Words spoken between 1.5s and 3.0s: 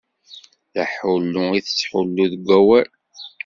i tettḥullu deg wawal.